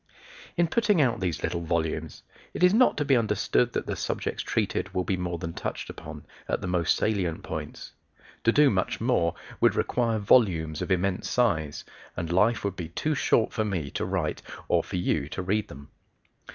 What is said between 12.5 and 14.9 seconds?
would be too short for me to write or